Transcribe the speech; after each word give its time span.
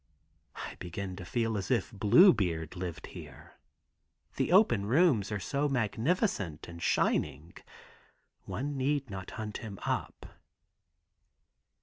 I 0.55 0.73
begin 0.79 1.15
to 1.17 1.23
feel 1.25 1.59
as 1.59 1.69
if 1.69 1.91
Blue 1.91 2.33
Beard 2.33 2.75
lived 2.75 3.05
here. 3.05 3.59
The 4.35 4.51
open 4.51 4.87
rooms 4.87 5.31
are 5.31 5.39
so 5.39 5.69
magnificent 5.69 6.67
and 6.67 6.81
shining 6.81 7.53
one 8.45 8.75
need 8.75 9.11
not 9.11 9.29
hunt 9.37 9.57
him 9.57 9.77
up. 9.85 10.25